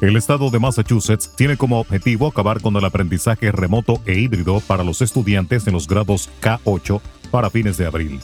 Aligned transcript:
El 0.00 0.16
estado 0.16 0.48
de 0.48 0.58
Massachusetts 0.58 1.30
tiene 1.36 1.58
como 1.58 1.78
objetivo 1.78 2.28
acabar 2.28 2.62
con 2.62 2.74
el 2.76 2.84
aprendizaje 2.86 3.52
remoto 3.52 4.00
e 4.06 4.14
híbrido 4.14 4.60
para 4.60 4.82
los 4.82 5.02
estudiantes 5.02 5.66
en 5.66 5.74
los 5.74 5.86
grados 5.86 6.30
K8 6.40 7.02
para 7.30 7.50
fines 7.50 7.76
de 7.76 7.84
abril. 7.84 8.18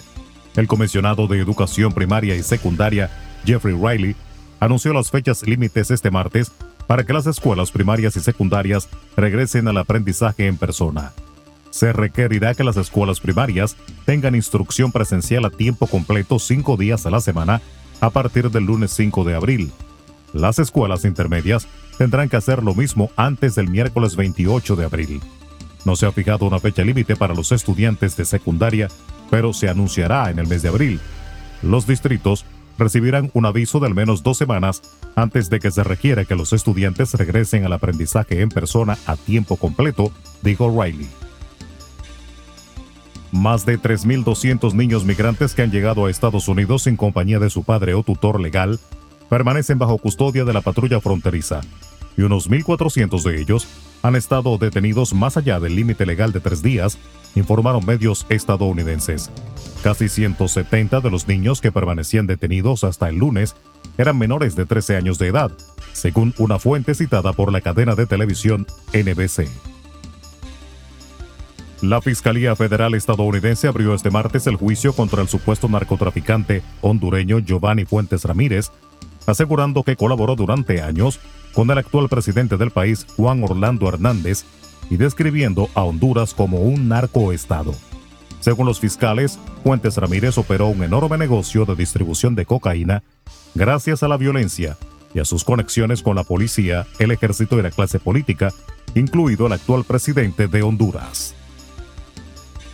El 0.56 0.66
comisionado 0.66 1.26
de 1.26 1.38
Educación 1.38 1.92
Primaria 1.92 2.34
y 2.34 2.42
Secundaria, 2.42 3.10
Jeffrey 3.44 3.74
Riley, 3.74 4.16
anunció 4.58 4.94
las 4.94 5.10
fechas 5.10 5.46
límites 5.46 5.90
este 5.90 6.10
martes 6.10 6.50
para 6.86 7.04
que 7.04 7.12
las 7.12 7.26
escuelas 7.26 7.70
primarias 7.70 8.16
y 8.16 8.20
secundarias 8.20 8.88
regresen 9.16 9.68
al 9.68 9.78
aprendizaje 9.78 10.46
en 10.46 10.56
persona. 10.56 11.12
Se 11.70 11.92
requerirá 11.92 12.54
que 12.54 12.64
las 12.64 12.76
escuelas 12.76 13.20
primarias 13.20 13.76
tengan 14.04 14.34
instrucción 14.34 14.92
presencial 14.92 15.44
a 15.44 15.50
tiempo 15.50 15.86
completo 15.86 16.38
cinco 16.38 16.76
días 16.76 17.06
a 17.06 17.10
la 17.10 17.20
semana 17.20 17.60
a 18.00 18.10
partir 18.10 18.50
del 18.50 18.64
lunes 18.64 18.90
5 18.92 19.24
de 19.24 19.34
abril 19.34 19.72
las 20.34 20.58
escuelas 20.58 21.04
intermedias 21.04 21.68
tendrán 21.96 22.28
que 22.28 22.36
hacer 22.36 22.62
lo 22.62 22.74
mismo 22.74 23.10
antes 23.16 23.54
del 23.54 23.68
miércoles 23.68 24.16
28 24.16 24.74
de 24.74 24.84
abril. 24.84 25.20
No 25.84 25.94
se 25.94 26.06
ha 26.06 26.12
fijado 26.12 26.44
una 26.46 26.58
fecha 26.58 26.82
límite 26.82 27.14
para 27.14 27.34
los 27.34 27.52
estudiantes 27.52 28.16
de 28.16 28.24
secundaria, 28.24 28.88
pero 29.30 29.52
se 29.52 29.68
anunciará 29.68 30.28
en 30.30 30.40
el 30.40 30.48
mes 30.48 30.62
de 30.62 30.70
abril. 30.70 31.00
Los 31.62 31.86
distritos 31.86 32.44
recibirán 32.78 33.30
un 33.34 33.46
aviso 33.46 33.80
de 33.80 33.86
al 33.86 33.94
menos 33.94 34.22
dos 34.22 34.38
semanas 34.38 34.82
antes 35.16 35.50
de 35.50 35.60
que 35.60 35.70
se 35.70 35.84
requiera 35.84 36.24
que 36.24 36.34
los 36.34 36.52
estudiantes 36.52 37.14
regresen 37.14 37.64
al 37.64 37.72
aprendizaje 37.72 38.40
en 38.40 38.48
persona 38.48 38.98
a 39.06 39.16
tiempo 39.16 39.56
completo, 39.56 40.12
dijo 40.42 40.70
Riley. 40.70 41.08
Más 43.32 43.66
de 43.66 43.80
3.200 43.80 44.74
niños 44.74 45.04
migrantes 45.04 45.54
que 45.54 45.62
han 45.62 45.72
llegado 45.72 46.06
a 46.06 46.10
Estados 46.10 46.46
Unidos 46.48 46.86
en 46.86 46.96
compañía 46.96 47.40
de 47.40 47.50
su 47.50 47.64
padre 47.64 47.94
o 47.94 48.02
tutor 48.02 48.40
legal 48.40 48.78
permanecen 49.28 49.78
bajo 49.78 49.98
custodia 49.98 50.44
de 50.44 50.52
la 50.52 50.60
patrulla 50.60 51.00
fronteriza 51.00 51.60
y 52.16 52.22
unos 52.22 52.48
1.400 52.48 53.22
de 53.22 53.40
ellos 53.40 53.66
han 54.04 54.16
estado 54.16 54.58
detenidos 54.58 55.14
más 55.14 55.38
allá 55.38 55.58
del 55.58 55.76
límite 55.76 56.04
legal 56.04 56.30
de 56.30 56.38
tres 56.38 56.62
días, 56.62 56.98
informaron 57.34 57.86
medios 57.86 58.26
estadounidenses. 58.28 59.30
Casi 59.82 60.10
170 60.10 61.00
de 61.00 61.10
los 61.10 61.26
niños 61.26 61.62
que 61.62 61.72
permanecían 61.72 62.26
detenidos 62.26 62.84
hasta 62.84 63.08
el 63.08 63.16
lunes 63.16 63.56
eran 63.96 64.18
menores 64.18 64.56
de 64.56 64.66
13 64.66 64.96
años 64.96 65.18
de 65.18 65.28
edad, 65.28 65.52
según 65.94 66.34
una 66.36 66.58
fuente 66.58 66.94
citada 66.94 67.32
por 67.32 67.50
la 67.50 67.62
cadena 67.62 67.94
de 67.94 68.04
televisión 68.04 68.66
NBC. 68.92 69.48
La 71.80 72.02
Fiscalía 72.02 72.54
Federal 72.56 72.94
estadounidense 72.94 73.68
abrió 73.68 73.94
este 73.94 74.10
martes 74.10 74.46
el 74.46 74.56
juicio 74.56 74.92
contra 74.92 75.22
el 75.22 75.28
supuesto 75.28 75.66
narcotraficante 75.66 76.62
hondureño 76.82 77.38
Giovanni 77.38 77.86
Fuentes 77.86 78.24
Ramírez 78.24 78.70
asegurando 79.26 79.82
que 79.82 79.96
colaboró 79.96 80.36
durante 80.36 80.80
años 80.80 81.20
con 81.54 81.70
el 81.70 81.78
actual 81.78 82.08
presidente 82.08 82.56
del 82.56 82.70
país, 82.70 83.06
Juan 83.16 83.42
Orlando 83.42 83.88
Hernández, 83.88 84.44
y 84.90 84.96
describiendo 84.96 85.68
a 85.74 85.84
Honduras 85.84 86.34
como 86.34 86.58
un 86.58 86.88
narcoestado. 86.88 87.74
Según 88.40 88.66
los 88.66 88.80
fiscales, 88.80 89.38
Fuentes 89.62 89.96
Ramírez 89.96 90.36
operó 90.36 90.66
un 90.66 90.82
enorme 90.82 91.16
negocio 91.16 91.64
de 91.64 91.76
distribución 91.76 92.34
de 92.34 92.44
cocaína 92.44 93.02
gracias 93.54 94.02
a 94.02 94.08
la 94.08 94.18
violencia 94.18 94.76
y 95.14 95.20
a 95.20 95.24
sus 95.24 95.44
conexiones 95.44 96.02
con 96.02 96.16
la 96.16 96.24
policía, 96.24 96.86
el 96.98 97.12
ejército 97.12 97.58
y 97.58 97.62
la 97.62 97.70
clase 97.70 98.00
política, 98.00 98.52
incluido 98.94 99.46
el 99.46 99.54
actual 99.54 99.84
presidente 99.84 100.48
de 100.48 100.62
Honduras. 100.62 101.34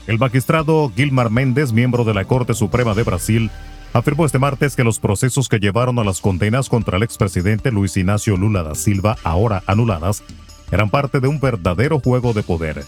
El 0.06 0.18
magistrado 0.18 0.90
Gilmar 0.96 1.30
Méndez, 1.30 1.72
miembro 1.72 2.02
de 2.02 2.14
la 2.14 2.24
Corte 2.24 2.54
Suprema 2.54 2.94
de 2.94 3.04
Brasil, 3.04 3.50
afirmó 3.92 4.24
este 4.24 4.38
martes 4.38 4.76
que 4.76 4.84
los 4.84 4.98
procesos 4.98 5.48
que 5.48 5.58
llevaron 5.58 5.98
a 5.98 6.04
las 6.04 6.20
condenas 6.20 6.68
contra 6.68 6.96
el 6.96 7.02
expresidente 7.02 7.70
Luis 7.70 7.96
Ignacio 7.96 8.36
Lula 8.36 8.62
da 8.62 8.74
Silva, 8.74 9.16
ahora 9.24 9.62
anuladas, 9.66 10.22
eran 10.70 10.90
parte 10.90 11.20
de 11.20 11.28
un 11.28 11.40
verdadero 11.40 11.98
juego 12.00 12.32
de 12.32 12.42
poder. 12.42 12.84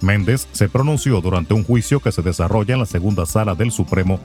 Méndez 0.00 0.48
se 0.52 0.68
pronunció 0.68 1.20
durante 1.20 1.54
un 1.54 1.64
juicio 1.64 2.00
que 2.00 2.12
se 2.12 2.22
desarrolla 2.22 2.74
en 2.74 2.80
la 2.80 2.86
segunda 2.86 3.26
sala 3.26 3.54
del 3.54 3.70
Supremo 3.70 4.20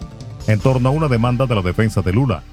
en 0.48 0.60
torno 0.60 0.90
a 0.90 0.92
una 0.92 1.08
demanda 1.08 1.46
de 1.46 1.56
la 1.56 1.62
defensa 1.62 2.02
de 2.02 2.14
Lula, 2.14 2.44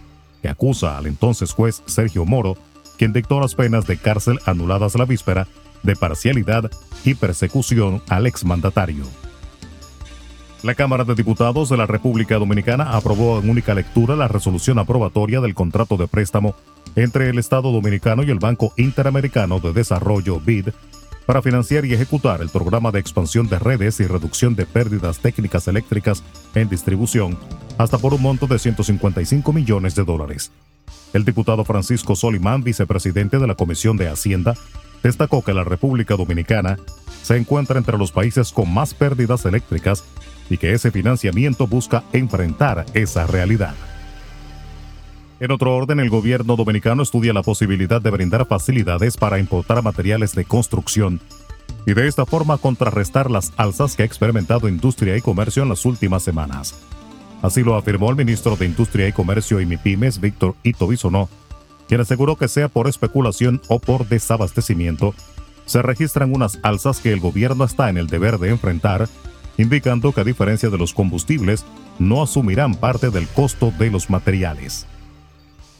que 0.42 0.48
acusa 0.48 0.98
al 0.98 1.06
entonces 1.06 1.52
juez 1.52 1.82
Sergio 1.86 2.24
Moro, 2.24 2.56
quien 2.98 3.12
dictó 3.12 3.40
las 3.40 3.54
penas 3.54 3.86
de 3.86 3.96
cárcel 3.96 4.40
anuladas 4.46 4.96
la 4.96 5.04
víspera, 5.04 5.46
de 5.82 5.96
parcialidad 5.96 6.70
y 7.04 7.14
persecución 7.14 8.02
al 8.08 8.26
exmandatario. 8.26 9.04
La 10.64 10.74
Cámara 10.74 11.04
de 11.04 11.14
Diputados 11.14 11.68
de 11.68 11.76
la 11.76 11.84
República 11.84 12.36
Dominicana 12.36 12.96
aprobó 12.96 13.38
en 13.38 13.50
única 13.50 13.74
lectura 13.74 14.16
la 14.16 14.28
resolución 14.28 14.78
aprobatoria 14.78 15.42
del 15.42 15.54
contrato 15.54 15.98
de 15.98 16.08
préstamo 16.08 16.54
entre 16.96 17.28
el 17.28 17.38
Estado 17.38 17.70
Dominicano 17.70 18.22
y 18.22 18.30
el 18.30 18.38
Banco 18.38 18.72
Interamericano 18.78 19.60
de 19.60 19.74
Desarrollo 19.74 20.40
BID 20.40 20.70
para 21.26 21.42
financiar 21.42 21.84
y 21.84 21.92
ejecutar 21.92 22.40
el 22.40 22.48
programa 22.48 22.92
de 22.92 23.00
expansión 23.00 23.46
de 23.46 23.58
redes 23.58 24.00
y 24.00 24.06
reducción 24.06 24.54
de 24.54 24.64
pérdidas 24.64 25.18
técnicas 25.18 25.68
eléctricas 25.68 26.22
en 26.54 26.70
distribución 26.70 27.36
hasta 27.76 27.98
por 27.98 28.14
un 28.14 28.22
monto 28.22 28.46
de 28.46 28.58
155 28.58 29.52
millones 29.52 29.94
de 29.94 30.04
dólares. 30.04 30.50
El 31.12 31.26
diputado 31.26 31.66
Francisco 31.66 32.16
Solimán, 32.16 32.64
vicepresidente 32.64 33.38
de 33.38 33.46
la 33.46 33.54
Comisión 33.54 33.98
de 33.98 34.08
Hacienda, 34.08 34.54
destacó 35.02 35.44
que 35.44 35.52
la 35.52 35.64
República 35.64 36.16
Dominicana 36.16 36.78
se 37.22 37.36
encuentra 37.36 37.76
entre 37.76 37.98
los 37.98 38.12
países 38.12 38.50
con 38.50 38.72
más 38.72 38.94
pérdidas 38.94 39.44
eléctricas 39.44 40.04
y 40.50 40.58
que 40.58 40.72
ese 40.72 40.90
financiamiento 40.90 41.66
busca 41.66 42.04
enfrentar 42.12 42.86
esa 42.94 43.26
realidad. 43.26 43.74
En 45.40 45.50
otro 45.50 45.74
orden, 45.74 46.00
el 46.00 46.10
gobierno 46.10 46.56
dominicano 46.56 47.02
estudia 47.02 47.32
la 47.32 47.42
posibilidad 47.42 48.00
de 48.00 48.10
brindar 48.10 48.46
facilidades 48.46 49.16
para 49.16 49.38
importar 49.38 49.82
materiales 49.82 50.34
de 50.34 50.44
construcción 50.44 51.20
y 51.86 51.92
de 51.92 52.06
esta 52.06 52.24
forma 52.24 52.58
contrarrestar 52.58 53.30
las 53.30 53.52
alzas 53.56 53.96
que 53.96 54.02
ha 54.02 54.06
experimentado 54.06 54.68
Industria 54.68 55.16
y 55.16 55.20
Comercio 55.20 55.62
en 55.62 55.68
las 55.68 55.84
últimas 55.84 56.22
semanas. 56.22 56.74
Así 57.42 57.62
lo 57.62 57.76
afirmó 57.76 58.10
el 58.10 58.16
ministro 58.16 58.56
de 58.56 58.66
Industria 58.66 59.08
y 59.08 59.12
Comercio 59.12 59.60
y 59.60 59.66
MIPIMES, 59.66 60.20
Víctor 60.20 60.54
Ito 60.62 60.86
Bisonó, 60.86 61.28
quien 61.88 62.00
aseguró 62.00 62.36
que 62.36 62.48
sea 62.48 62.68
por 62.68 62.88
especulación 62.88 63.60
o 63.68 63.78
por 63.78 64.08
desabastecimiento, 64.08 65.14
se 65.66 65.82
registran 65.82 66.34
unas 66.34 66.58
alzas 66.62 67.00
que 67.00 67.12
el 67.12 67.20
gobierno 67.20 67.64
está 67.64 67.90
en 67.90 67.98
el 67.98 68.06
deber 68.06 68.38
de 68.38 68.50
enfrentar 68.50 69.08
indicando 69.56 70.12
que 70.12 70.20
a 70.20 70.24
diferencia 70.24 70.70
de 70.70 70.78
los 70.78 70.92
combustibles, 70.92 71.64
no 71.98 72.22
asumirán 72.22 72.74
parte 72.74 73.10
del 73.10 73.28
costo 73.28 73.72
de 73.78 73.90
los 73.90 74.10
materiales. 74.10 74.86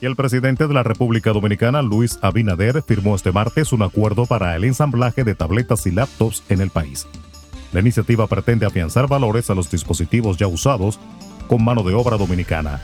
Y 0.01 0.07
el 0.07 0.17
presidente 0.17 0.67
de 0.67 0.75
la 0.75 0.83
República 0.83 1.33
Dominicana, 1.33 1.81
Luis 1.83 2.19
Abinader, 2.21 2.83
firmó 2.83 3.15
este 3.15 3.33
martes 3.33 3.73
un 3.73 3.83
acuerdo 3.83 4.27
para 4.27 4.55
el 4.55 4.65
ensamblaje 4.65 5.25
de 5.25 5.35
tabletas 5.35 5.87
y 5.87 5.93
laptops 5.93 6.43
en 6.49 6.61
el 6.61 6.71
país. 6.71 7.07
La 7.73 7.81
iniciativa 7.81 8.27
pretende 8.27 8.67
afianzar 8.67 9.09
valores 9.09 9.51
a 9.51 9.55
los 9.55 9.71
dispositivos 9.71 10.37
ya 10.37 10.47
usados 10.47 11.01
con 11.49 11.65
mano 11.65 11.83
de 11.83 11.95
obra 11.95 12.17
dominicana. 12.17 12.81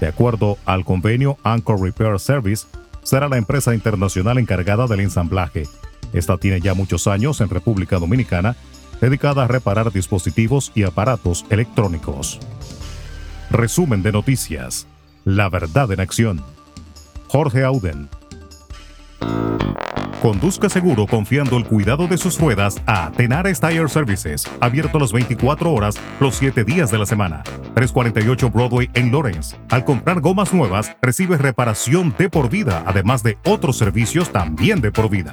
De 0.00 0.06
acuerdo 0.06 0.56
al 0.64 0.84
convenio 0.84 1.36
Anchor 1.42 1.80
Repair 1.80 2.18
Service, 2.18 2.66
será 3.02 3.28
la 3.28 3.36
empresa 3.36 3.74
internacional 3.74 4.38
encargada 4.38 4.86
del 4.86 5.00
ensamblaje. 5.00 5.64
Esta 6.12 6.38
tiene 6.38 6.60
ya 6.60 6.74
muchos 6.74 7.06
años 7.06 7.40
en 7.40 7.48
República 7.48 7.98
Dominicana 7.98 8.56
dedicada 9.02 9.44
a 9.44 9.48
reparar 9.48 9.92
dispositivos 9.92 10.70
y 10.76 10.84
aparatos 10.84 11.44
electrónicos. 11.50 12.38
Resumen 13.50 14.02
de 14.02 14.12
noticias. 14.12 14.86
La 15.24 15.50
verdad 15.50 15.90
en 15.90 16.00
acción. 16.00 16.40
Jorge 17.26 17.64
Auden. 17.64 18.08
Conduzca 20.22 20.68
seguro 20.68 21.08
confiando 21.08 21.56
el 21.56 21.64
cuidado 21.64 22.06
de 22.06 22.16
sus 22.16 22.38
ruedas 22.38 22.80
a 22.86 23.10
Tenares 23.10 23.58
Tire 23.58 23.88
Services, 23.88 24.44
abierto 24.60 25.00
las 25.00 25.12
24 25.12 25.72
horas, 25.72 25.96
los 26.20 26.36
7 26.36 26.62
días 26.62 26.92
de 26.92 26.98
la 26.98 27.06
semana. 27.06 27.42
348 27.74 28.50
Broadway 28.50 28.88
en 28.94 29.10
Lawrence. 29.10 29.56
Al 29.70 29.84
comprar 29.84 30.20
gomas 30.20 30.54
nuevas, 30.54 30.96
recibe 31.02 31.38
reparación 31.38 32.14
de 32.16 32.28
por 32.28 32.48
vida, 32.48 32.84
además 32.86 33.24
de 33.24 33.36
otros 33.44 33.76
servicios 33.76 34.30
también 34.30 34.80
de 34.80 34.92
por 34.92 35.10
vida. 35.10 35.32